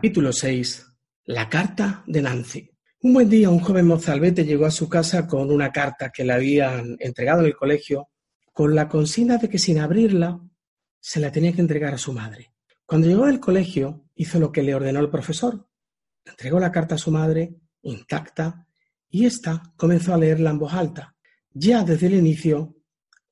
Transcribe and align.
Capítulo 0.00 0.32
6. 0.32 0.86
La 1.26 1.46
carta 1.50 2.02
de 2.06 2.22
Nancy. 2.22 2.70
Un 3.02 3.12
buen 3.12 3.28
día 3.28 3.50
un 3.50 3.60
joven 3.60 3.86
mozalbete 3.86 4.46
llegó 4.46 4.64
a 4.64 4.70
su 4.70 4.88
casa 4.88 5.26
con 5.26 5.50
una 5.50 5.70
carta 5.70 6.08
que 6.08 6.24
le 6.24 6.32
habían 6.32 6.96
entregado 7.00 7.40
en 7.40 7.48
el 7.48 7.54
colegio 7.54 8.08
con 8.50 8.74
la 8.74 8.88
consigna 8.88 9.36
de 9.36 9.50
que 9.50 9.58
sin 9.58 9.78
abrirla 9.78 10.40
se 10.98 11.20
la 11.20 11.30
tenía 11.30 11.52
que 11.52 11.60
entregar 11.60 11.92
a 11.92 11.98
su 11.98 12.14
madre. 12.14 12.54
Cuando 12.86 13.08
llegó 13.08 13.26
del 13.26 13.40
colegio 13.40 14.06
hizo 14.14 14.40
lo 14.40 14.50
que 14.50 14.62
le 14.62 14.74
ordenó 14.74 15.00
el 15.00 15.10
profesor. 15.10 15.68
Entregó 16.24 16.58
la 16.58 16.72
carta 16.72 16.94
a 16.94 16.98
su 16.98 17.10
madre 17.10 17.56
intacta 17.82 18.66
y 19.10 19.26
ésta 19.26 19.74
comenzó 19.76 20.14
a 20.14 20.16
leerla 20.16 20.48
en 20.48 20.60
voz 20.60 20.72
alta. 20.72 21.14
Ya 21.50 21.84
desde 21.84 22.06
el 22.06 22.14
inicio, 22.14 22.74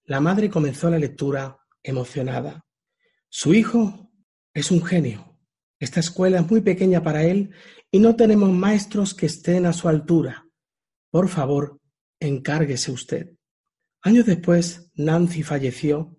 la 0.05 0.21
madre 0.21 0.51
comenzó 0.51 0.91
la 0.91 0.99
lectura 0.99 1.61
emocionada. 1.83 2.67
Su 3.31 3.55
hijo 3.55 4.13
es 4.53 4.71
un 4.71 4.85
genio. 4.85 5.28
Esta 5.79 6.01
escuela 6.01 6.41
es 6.41 6.51
muy 6.51 6.61
pequeña 6.61 7.03
para 7.03 7.25
él 7.25 7.51
y 7.91 8.01
no 8.01 8.17
tenemos 8.17 8.51
maestros 8.51 9.15
que 9.15 9.27
estén 9.27 9.67
a 9.67 9.73
su 9.73 9.89
altura. 9.89 10.47
Por 11.11 11.29
favor, 11.29 11.81
encárguese 12.21 12.91
usted. 12.91 13.37
Años 14.03 14.27
después, 14.27 14.91
Nancy 14.95 15.43
falleció 15.43 16.17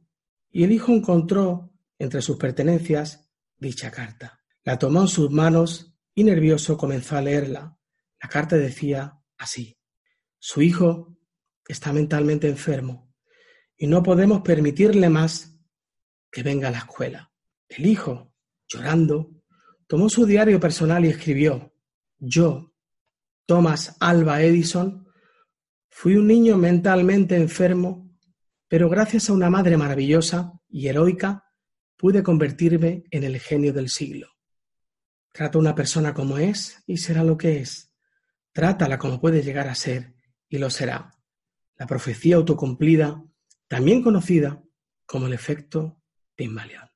y 0.50 0.64
el 0.64 0.72
hijo 0.72 0.92
encontró 0.92 1.72
entre 1.98 2.22
sus 2.22 2.38
pertenencias 2.38 3.30
dicha 3.58 3.92
carta. 3.92 4.40
La 4.64 4.80
tomó 4.80 5.02
en 5.02 5.08
sus 5.08 5.30
manos 5.30 5.94
y 6.16 6.24
nervioso 6.24 6.78
comenzó 6.78 7.18
a 7.18 7.22
leerla. 7.22 7.78
La 8.22 8.30
carta 8.30 8.56
decía 8.56 9.20
así. 9.38 9.78
Su 10.38 10.62
hijo 10.62 11.18
está 11.68 11.92
mentalmente 11.94 12.48
enfermo 12.48 13.14
y 13.78 13.88
no 13.88 14.04
podemos 14.04 14.42
permitirle 14.42 15.10
más 15.10 15.58
que 16.32 16.44
venga 16.44 16.70
a 16.70 16.72
la 16.72 16.80
escuela. 16.80 17.32
El 17.68 17.86
hijo, 17.86 18.34
llorando, 18.68 19.39
Tomó 19.90 20.08
su 20.08 20.28
diario 20.28 20.60
personal 20.60 21.04
y 21.04 21.08
escribió, 21.08 21.74
yo, 22.20 22.76
Thomas 23.48 23.98
Alba 24.00 24.40
Edison, 24.44 25.08
fui 25.90 26.16
un 26.16 26.28
niño 26.28 26.58
mentalmente 26.58 27.36
enfermo, 27.36 28.16
pero 28.68 28.88
gracias 28.88 29.30
a 29.30 29.34
una 29.34 29.50
madre 29.50 29.78
maravillosa 29.78 30.54
y 30.70 30.90
heroica 30.90 31.44
pude 31.98 32.22
convertirme 32.22 33.06
en 33.10 33.24
el 33.24 33.40
genio 33.40 33.74
del 33.74 33.90
siglo. 33.90 34.28
Trata 35.34 35.58
a 35.58 35.62
una 35.62 35.74
persona 35.74 36.14
como 36.14 36.38
es 36.38 36.84
y 36.86 36.98
será 36.98 37.24
lo 37.24 37.36
que 37.36 37.58
es. 37.58 37.92
Trátala 38.52 39.00
como 39.00 39.20
puede 39.20 39.42
llegar 39.42 39.68
a 39.68 39.74
ser 39.74 40.14
y 40.48 40.60
lo 40.60 40.70
será. 40.70 41.16
La 41.78 41.88
profecía 41.88 42.36
autocumplida, 42.36 43.24
también 43.68 44.04
conocida 44.04 44.62
como 45.08 45.26
el 45.26 45.34
efecto 45.34 46.00
Pygmalion. 46.36 46.90